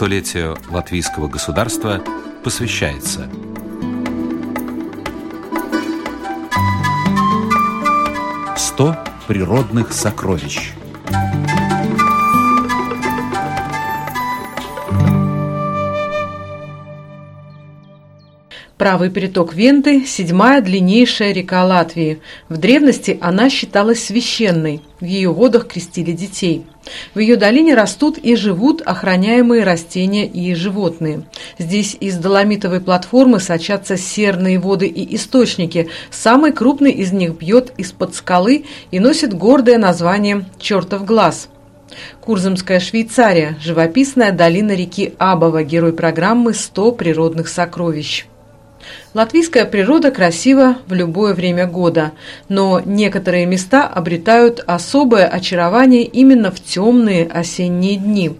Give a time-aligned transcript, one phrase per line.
[0.00, 2.02] столетию латвийского государства
[2.42, 3.28] посвящается.
[8.56, 8.96] «100
[9.28, 10.72] природных сокровищ»
[18.80, 22.22] Правый переток Венты– седьмая длиннейшая река Латвии.
[22.48, 24.80] В древности она считалась священной.
[25.00, 26.64] В ее водах крестили детей.
[27.12, 31.24] В ее долине растут и живут охраняемые растения и животные.
[31.58, 35.90] Здесь из доломитовой платформы сочатся серные воды и источники.
[36.10, 41.50] Самый крупный из них бьет из-под скалы и носит гордое название «Чертов глаз».
[42.22, 48.24] Курзамская Швейцария– живописная долина реки Абова, герой программы «100 природных сокровищ».
[49.14, 52.12] Латвийская природа красива в любое время года,
[52.48, 58.36] но некоторые места обретают особое очарование именно в темные осенние дни.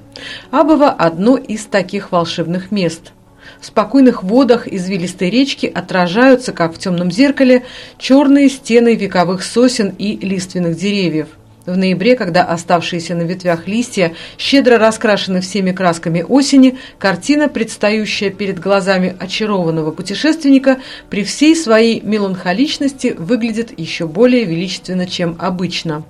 [0.50, 3.12] Абово– одно из таких волшебных мест.
[3.60, 7.64] В спокойных водах извилистой речки отражаются, как в темном зеркале,
[7.98, 11.28] черные стены вековых сосен и лиственных деревьев.
[11.70, 18.58] В ноябре, когда оставшиеся на ветвях листья щедро раскрашены всеми красками осени, картина, предстающая перед
[18.58, 20.78] глазами очарованного путешественника,
[21.10, 26.02] при всей своей меланхоличности выглядит еще более величественно, чем обычно.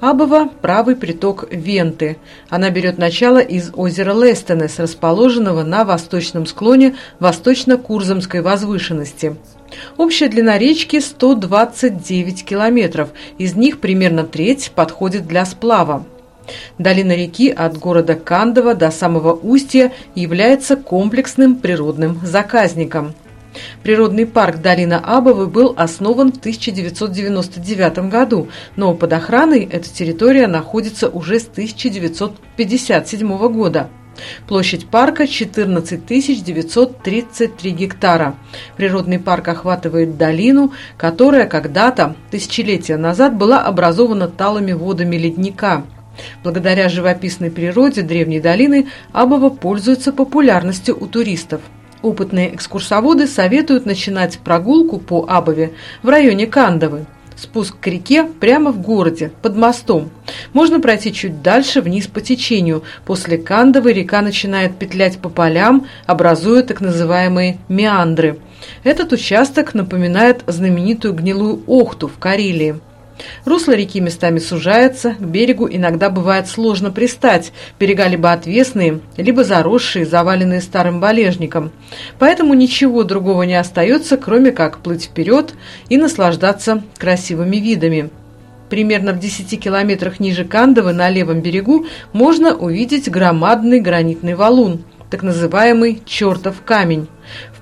[0.00, 2.16] Абова– правый приток Венты.
[2.48, 9.36] Она берет начало из озера Лестенес, расположенного на восточном склоне восточно-Курзамской возвышенности.
[9.96, 16.04] Общая длина речки 129 километров, из них примерно треть подходит для сплава.
[16.78, 23.14] Долина реки от города Кандова до самого устья является комплексным природным заказником.
[23.82, 31.08] Природный парк Долина Абовы был основан в 1999 году, но под охраной эта территория находится
[31.08, 33.90] уже с 1957 года.
[34.46, 36.04] Площадь парка 14
[36.44, 38.34] 933 гектара.
[38.76, 45.84] Природный парк охватывает долину, которая когда-то, тысячелетия назад, была образована талыми водами ледника.
[46.42, 51.62] Благодаря живописной природе древней долины Абова пользуется популярностью у туристов.
[52.02, 55.72] Опытные экскурсоводы советуют начинать прогулку по Абове
[56.02, 57.06] в районе Кандовы.
[57.42, 60.10] Спуск к реке прямо в городе, под мостом.
[60.52, 62.84] Можно пройти чуть дальше, вниз по течению.
[63.04, 68.38] После Кандовы река начинает петлять по полям, образуя так называемые меандры.
[68.84, 72.76] Этот участок напоминает знаменитую гнилую Охту в Карелии.
[73.44, 80.06] Русло реки местами сужается, к берегу иногда бывает сложно пристать, берега либо отвесные, либо заросшие,
[80.06, 81.72] заваленные старым болежником.
[82.18, 85.54] Поэтому ничего другого не остается, кроме как плыть вперед
[85.88, 88.10] и наслаждаться красивыми видами.
[88.70, 95.22] Примерно в 10 километрах ниже Кандовы на левом берегу можно увидеть громадный гранитный валун, так
[95.22, 97.06] называемый «чертов камень»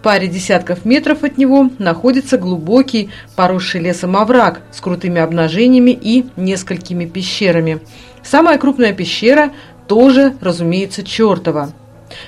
[0.03, 7.07] паре десятков метров от него находится глубокий, поросший лесом овраг с крутыми обнажениями и несколькими
[7.07, 7.81] пещерами.
[8.23, 9.53] Самая крупная пещера
[9.87, 11.73] тоже, разумеется, чертова.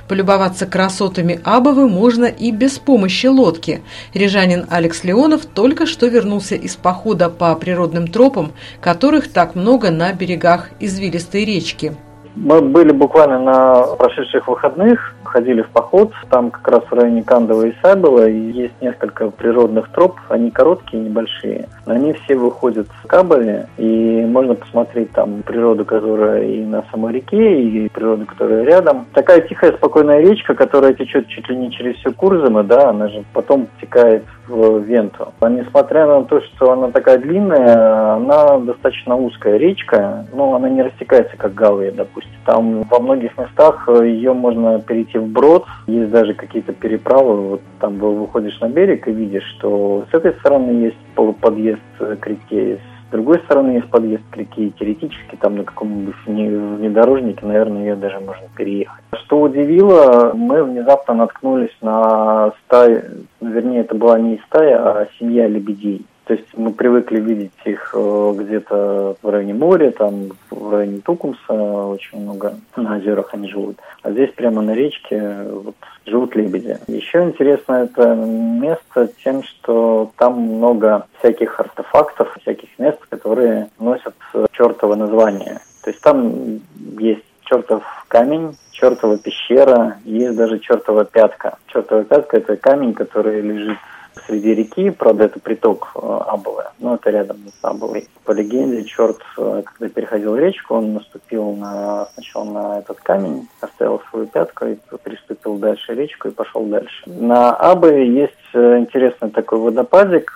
[0.09, 3.83] Полюбоваться красотами Абовы можно и без помощи лодки.
[4.15, 10.13] Рижанин Алекс Леонов только что вернулся из похода по природным тропам, которых так много на
[10.13, 11.97] берегах извилистой речки.
[12.35, 17.63] Мы были буквально на прошедших выходных, ходили в поход, там как раз в районе Кандова
[17.63, 21.69] и Сайбела есть несколько природных троп, они короткие, небольшие.
[21.87, 27.63] Они все выходят в Кабеле, и можно посмотреть там природу, которая и на самой реке,
[27.63, 29.07] и природу, которая рядом.
[29.13, 33.25] Такая тихая, спокойная речка, которая течет чуть ли не через всю Курзамы, да, она же
[33.33, 35.33] потом текает в Венту.
[35.41, 40.83] А несмотря на то, что она такая длинная, она достаточно узкая речка, но она не
[40.83, 42.22] растекается, как Галвия, допустим.
[42.45, 47.99] Там во многих местах ее можно перейти в брод, есть даже какие-то переправы, вот там
[47.99, 52.79] выходишь на берег и видишь, что с этой стороны есть полуподъезд к реке,
[53.09, 57.95] с другой стороны есть подъезд к реке, и теоретически там на каком-нибудь внедорожнике, наверное, ее
[57.95, 59.05] даже можно переехать.
[59.25, 63.03] Что удивило, мы внезапно наткнулись на стаю,
[63.41, 66.07] вернее, это была не стая, а семья лебедей.
[66.25, 71.53] То есть мы привыкли видеть их э, где-то в районе моря, там в районе Тукумса
[71.53, 73.79] очень много на озерах они живут.
[74.03, 75.75] А здесь прямо на речке вот,
[76.07, 76.79] живут лебеди.
[76.87, 84.15] Еще интересно это место тем, что там много всяких артефактов, всяких мест, которые носят
[84.53, 85.61] чертово название.
[85.83, 86.61] То есть там
[86.99, 91.59] есть чертов камень, чертова пещера, есть даже чертова пятка.
[91.67, 93.79] Чертова пятка– это камень, который лежит
[94.27, 98.09] среди реки, правда, это приток э, Абовы, но это рядом с Абовой.
[98.25, 104.01] По легенде, черт, э, когда переходил речку, он наступил на, сначала на этот камень, оставил
[104.11, 107.03] свою пятку и приступил дальше речку и пошел дальше.
[107.07, 110.31] На Абе есть э, интересный такой водопадик,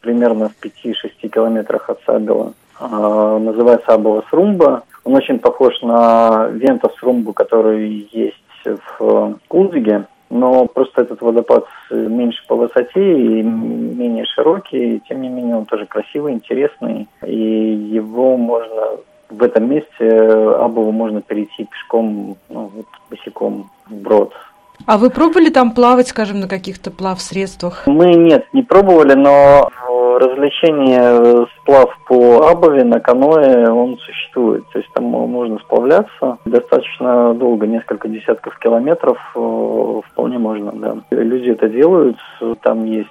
[0.00, 2.52] примерно в 5-6 километрах от Сабела.
[2.80, 4.84] Называется Абова Срумба.
[5.04, 12.46] Он очень похож на Вента Срумбу, который есть в Кулдиге но просто этот водопад меньше
[12.46, 18.36] по высоте и менее широкий, и тем не менее он тоже красивый, интересный, и его
[18.36, 18.98] можно
[19.28, 24.32] в этом месте Абову можно перейти пешком, ну, вот, босиком вброд.
[24.86, 27.82] А вы пробовали там плавать, скажем, на каких-то плав-средствах?
[27.86, 29.70] Мы нет, не пробовали, но
[30.18, 34.64] развлечение сплав по Абове на каноэ, он существует.
[34.72, 40.96] То есть там можно сплавляться достаточно долго, несколько десятков километров, э, вполне можно, да.
[41.10, 42.16] Люди это делают,
[42.62, 43.08] там есть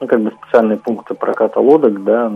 [0.00, 2.30] ну, как бы специальные пункты проката лодок, да,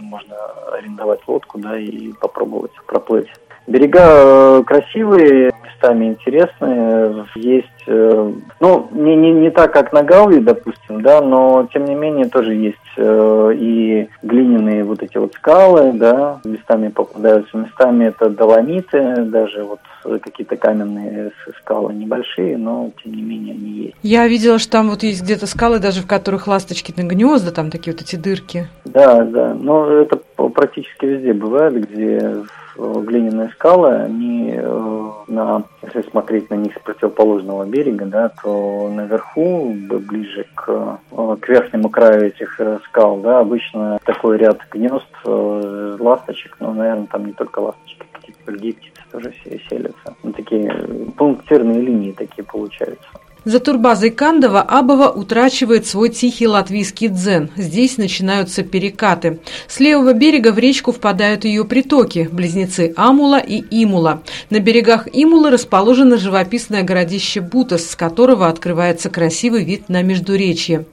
[0.00, 0.36] можно
[0.72, 3.28] арендовать лодку, да, и попробовать проплыть.
[3.72, 7.24] Берега э, красивые, местами интересные.
[7.34, 11.94] Есть, э, ну, не, не, не так, как на Гауи, допустим, да, но тем не
[11.94, 18.28] менее тоже есть э, и глиняные вот эти вот скалы, да, местами попадаются, местами это
[18.28, 19.80] доломиты, даже вот
[20.20, 23.96] какие-то каменные скалы небольшие, но тем не менее они есть.
[24.02, 27.70] Я видела, что там вот есть где-то скалы, даже в которых ласточки на гнезда, там
[27.70, 28.66] такие вот эти дырки.
[28.84, 32.36] Да, да, но это практически везде бывает, где
[32.76, 39.72] глиняные скалы, они э, на, если смотреть на них с противоположного берега, да, то наверху,
[39.72, 46.56] ближе к, э, к верхнему краю этих э, скал, да, обычно такой ряд гнезд ласточек,
[46.60, 49.32] но, наверное, там не только ласточки, какие-то другие птицы тоже
[49.68, 50.14] селятся.
[50.22, 50.70] Ну, такие
[51.16, 53.08] пунктирные линии такие получаются.
[53.44, 57.50] За турбазой Кандова Абова утрачивает свой тихий латвийский дзен.
[57.56, 59.40] Здесь начинаются перекаты.
[59.66, 64.22] С левого берега в речку впадают ее притоки– близнецы Амула и Имула.
[64.50, 70.86] На берегах Имулы расположено живописное городище Бутас, с которого открывается красивый вид на Междуречье.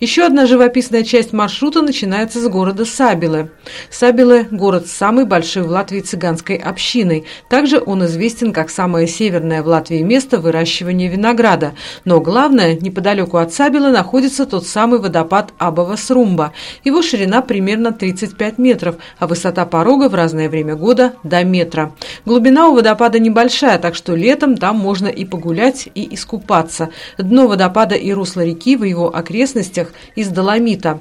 [0.00, 3.50] Еще одна живописная часть маршрута начинается с города Сабилы.
[3.90, 7.24] Сабилы– город с самой большой в Латвии цыганской общиной.
[7.50, 11.74] Также он известен как самое северное в Латвии место выращивания винограда.
[12.04, 16.52] Но главное, неподалеку от Сабилы находится тот самый водопад Абава-Срумба.
[16.82, 21.92] Его ширина примерно 35 метров, а высота порога в разное время года– до метра.
[22.24, 26.88] Глубина у водопада небольшая, так что летом там можно и погулять, и искупаться.
[27.18, 31.00] Дно водопада и русло реки в его окрестностях окрестностях из доломита.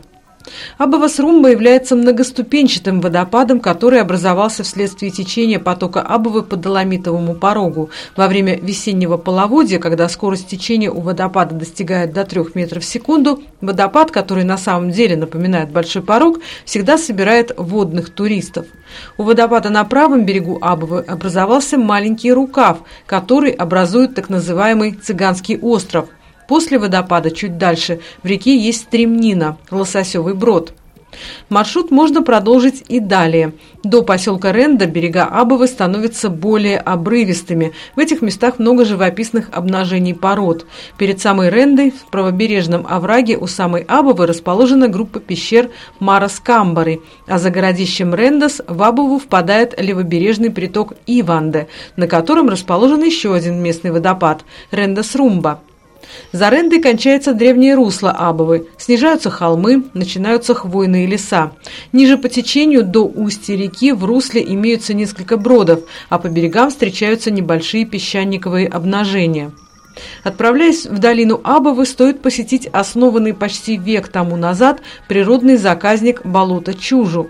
[0.80, 7.90] Абова-Срумба является многоступенчатым водопадом, который образовался вследствие течения потока Абовы по доломитовому порогу.
[8.16, 13.44] Во время весеннего половодья, когда скорость течения у водопада достигает до 3 метров в секунду,
[13.62, 18.66] водопад, который на самом деле напоминает большой порог, всегда собирает водных туристов.
[19.18, 26.08] У водопада на правом берегу Абовы образовался маленький рукав, который образует так называемый Цыганский остров–
[26.50, 30.74] После водопада чуть дальше в реке есть стремнина, лососевый брод.
[31.48, 33.54] Маршрут можно продолжить и далее.
[33.84, 37.74] До поселка Ренда берега Абовы становятся более обрывистыми.
[37.96, 40.66] В этих местах много живописных обнажений пород.
[40.98, 45.70] Перед самой Рендой в правобережном овраге у самой Абовы расположена группа пещер
[46.00, 53.36] Марас-Камбары, а за городищем Рендас в Абову впадает левобережный приток Иванде, на котором расположен еще
[53.36, 55.62] один местный водопад– Рендас-Румба.
[56.32, 61.52] За Рендой кончается древнее русло Абовы, снижаются холмы, начинаются хвойные леса.
[61.92, 67.32] Ниже по течению до устья реки в русле имеются несколько бродов, а по берегам встречаются
[67.32, 69.52] небольшие песчаниковые обнажения.
[70.24, 77.30] Отправляясь в долину Абовы, стоит посетить основанный почти век тому назад природный заказник болота Чужу.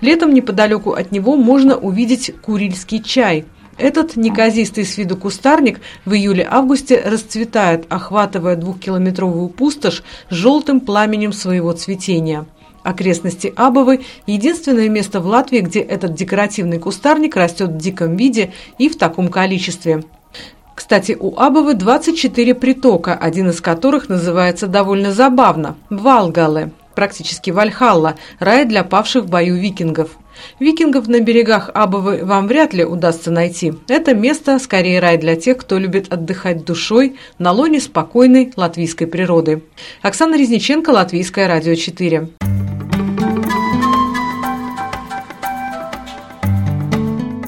[0.00, 3.46] Летом неподалеку от него можно увидеть курильский чай–
[3.80, 12.46] этот неказистый с виду кустарник в июле-августе расцветает, охватывая двухкилометровую пустошь желтым пламенем своего цветения.
[12.82, 18.88] Окрестности Абовы– единственное место в Латвии, где этот декоративный кустарник растет в диком виде и
[18.88, 20.04] в таком количестве.
[20.74, 26.70] Кстати, у Абовы 24 притока, один из которых называется довольно забавно– Валгале
[27.00, 30.18] практически Вальхалла, рай для павших в бою викингов.
[30.58, 33.72] Викингов на берегах Абовы вам вряд ли удастся найти.
[33.88, 39.62] Это место скорее рай для тех, кто любит отдыхать душой на лоне спокойной латвийской природы.
[40.02, 42.28] Оксана Резниченко, Латвийское радио 4.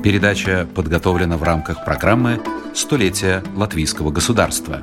[0.03, 2.41] Передача подготовлена в рамках программы
[2.75, 4.83] «Столетие латвийского государства».